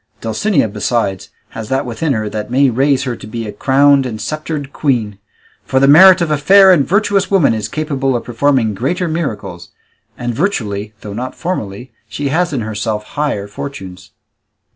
[0.19, 4.19] Dulcinea, besides, has that within her that may raise her to be a crowned and
[4.19, 5.19] sceptred queen;
[5.63, 9.69] for the merit of a fair and virtuous woman is capable of performing greater miracles;
[10.17, 14.09] and virtually, though not formally, she has in herself higher fortunes."